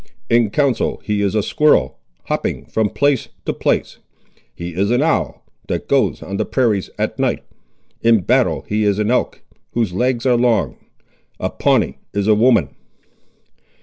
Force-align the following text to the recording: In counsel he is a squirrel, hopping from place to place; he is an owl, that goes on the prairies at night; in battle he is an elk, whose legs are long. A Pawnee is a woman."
In 0.31 0.49
counsel 0.49 0.99
he 1.03 1.21
is 1.21 1.35
a 1.35 1.43
squirrel, 1.43 1.99
hopping 2.23 2.65
from 2.65 2.89
place 2.89 3.29
to 3.45 3.53
place; 3.53 3.99
he 4.51 4.71
is 4.73 4.89
an 4.89 5.03
owl, 5.03 5.45
that 5.67 5.87
goes 5.87 6.23
on 6.23 6.37
the 6.37 6.43
prairies 6.43 6.89
at 6.97 7.19
night; 7.19 7.43
in 8.01 8.21
battle 8.21 8.65
he 8.67 8.83
is 8.83 8.97
an 8.97 9.11
elk, 9.11 9.43
whose 9.73 9.93
legs 9.93 10.25
are 10.25 10.37
long. 10.37 10.77
A 11.39 11.51
Pawnee 11.51 11.99
is 12.13 12.25
a 12.27 12.33
woman." 12.33 12.69